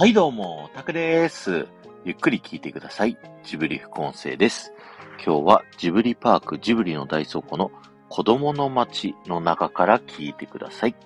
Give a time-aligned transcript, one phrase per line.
[0.00, 1.68] はいどうも、タクです。
[2.06, 3.18] ゆっくり聞いてください。
[3.44, 4.72] ジブリ副音声です。
[5.22, 7.70] 今日はジブリパークジブリの大倉庫の
[8.08, 10.96] 子供の街の中から聞いてください。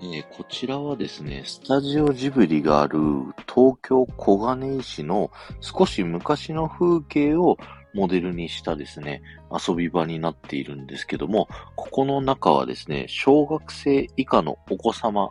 [0.00, 2.98] えー、こちらはですね、スタジオジブリがある
[3.46, 7.58] 東京小金井市の少し昔の風景を
[7.94, 9.22] モデルにしたですね、
[9.52, 15.30] 遊び場になっているんですけども、ここの中はですね、小学生以下のお子様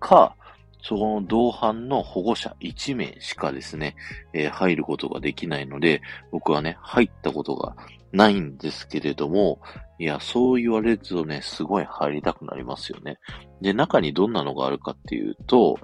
[0.00, 0.36] か、
[0.82, 3.94] そこの同伴の保護者1名しかですね、
[4.32, 7.76] えー、入ることができないので、僕はね、入ったことが
[8.12, 9.60] ないんですけれども、
[9.98, 13.18] いや、そう言われるとね、すごい入りたくなりますよね。
[13.60, 15.78] で、中にどんなのがあるかっていうと、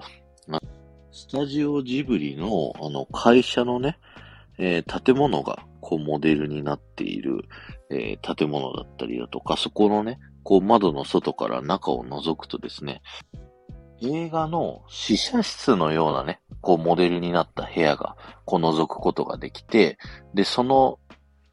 [1.11, 3.97] スタジオジブリの、あの、会社のね、
[4.57, 7.45] えー、建物が、こう、モデルになっている、
[7.89, 13.01] えー、建物だったりだとか、そこのね、こう、窓の外から中を覗くとですね、
[14.01, 19.97] 映画の試写室のようなね、こう、モデルになった部屋が、こう、覗くことができて、
[20.33, 20.99] で、その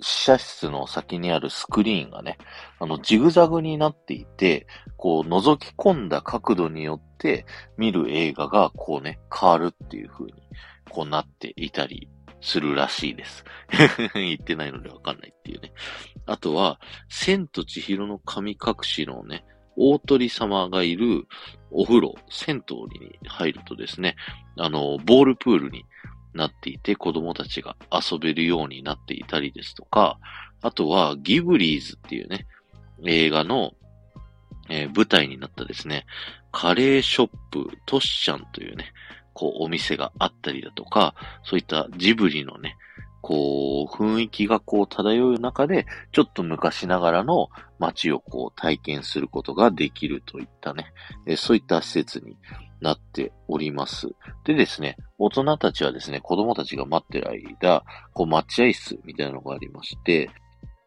[0.01, 2.39] 試写室の先にあるスクリーンがね、
[2.79, 4.67] あの、ジグザグになっていて、
[4.97, 10.33] こう、覗き込んだ角度によって見る映画が、こうね、変わるっていう風に、
[10.91, 12.09] こうなっていたり
[12.41, 13.45] するらしいです。
[14.15, 15.73] 言ってないのでわかんないっていうね。
[16.27, 19.45] あとは、千と千尋の神隠しのね、
[19.77, 21.27] 大鳥様がいる
[21.71, 24.17] お風呂、銭湯に入るとですね、
[24.57, 25.85] あの、ボールプールに
[26.35, 30.19] なっていて、子供たちが遊べるようになっていたりですとか、
[30.63, 32.47] あとはギブリーズっていうね、
[33.05, 33.73] 映画の、
[34.69, 36.07] えー、舞台になったですね、
[36.53, 38.93] カレーショップトッシャンというね、
[39.35, 42.77] こうお店があったりだとか、そういったジブリのね、
[43.21, 50.87] こう、雰囲気がこう漂う中で、ちょっと昔ながらの街をこう体験することができるといったね、
[51.27, 52.37] えそういった施設に
[52.81, 54.09] なっております。
[54.45, 60.31] でですね、大人たちはですね、子供たちが待ってる間、こう待合室みたいなのがありまして、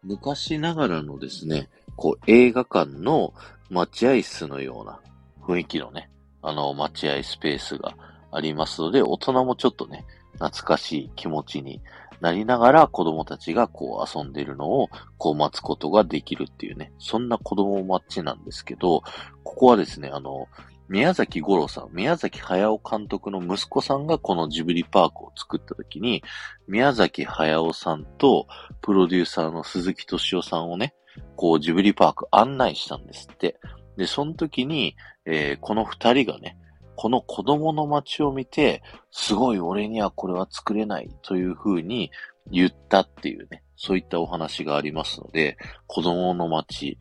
[0.03, 3.33] 昔ながらのですね、こう映画館の
[3.69, 4.99] 待合室のような
[5.41, 6.09] 雰囲気のね、
[6.41, 7.95] あの待合スペースが
[8.31, 11.81] ありますので、大人もちょっとね、懐かしい気持ちに
[12.21, 19.03] なりながら子供たちがこう遊んでるのをこう待つことができるっていうね、そんな子供マッチなんですけど、
[19.43, 20.47] ここはですね、あの、
[20.89, 26.23] 宮崎五郎さん、宮崎駿監督の息子さんがこのジブリパークを作った時に、
[26.67, 28.47] 宮崎駿さんと
[28.81, 30.95] プロデューサーの鈴木敏夫さんをね、
[31.35, 33.59] こうジブリパーク案内したんですって。
[33.97, 36.57] で、その時に、えー、この二人がね、
[37.01, 42.11] この子供の街を見て、すごい俺にはこれは作れないというふうに
[42.51, 45.57] 言ったっていうね、そういったお話がありますので、
[45.87, 46.97] 子供の街、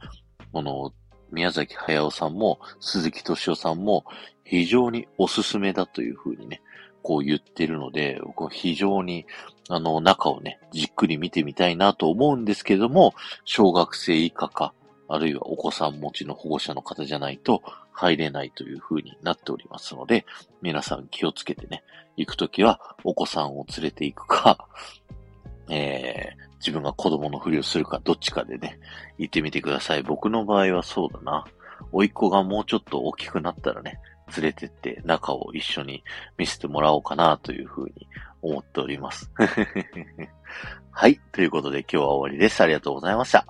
[0.52, 0.92] この
[1.32, 4.04] 宮崎駿さんも鈴木敏夫さんも
[4.44, 6.62] 非常におすすめだというふうにね、
[7.02, 9.26] こう言ってるので、僕は非常に
[9.68, 13.14] あの中をね、じっくり見てみたいなと思うんですけども、
[13.44, 14.74] 小学生以下か、
[15.08, 20.26] あるいはお子さん持ちの保護者の方じゃないと入れないという風になっておりますので、
[20.62, 21.82] 皆さん気をつけてね、
[22.16, 24.68] 行くときはお子さんを連れて行くか、
[25.70, 28.78] えー、自分が子供のふりをするかどっちかでね、
[29.18, 30.02] 行ってみてください。
[30.02, 31.44] 僕の場合はそうだな。
[31.92, 33.98] 甥っ子がもうちょっと大きくなったらね、
[34.36, 36.04] 連れてって中を一緒に
[36.36, 38.06] 見せてもらおうかなというふうに
[38.42, 39.30] 思っております。
[40.90, 41.20] はい。
[41.32, 42.60] ということで今日は終わりです。
[42.60, 43.46] ありがとうございました。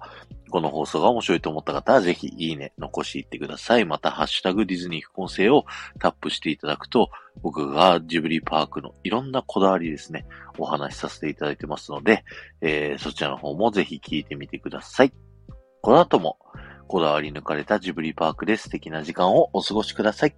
[0.48, 3.84] この放送が面白いと思った方は、ぜひいいね、残していってください。
[3.84, 5.64] また、ハッシュタグディズニー副音声を
[5.98, 7.10] タップしていただくと、
[7.42, 10.26] 僕がジブリパークのいろんなこだわりですね、
[10.58, 12.25] お話しさせていただいてますので、
[12.60, 15.12] えー、そちらの方もぜひ聞いてみてください。
[15.82, 16.38] この後も、
[16.88, 20.34] こだわり抜かれたジブリパークで素敵な時間をお過ごしください。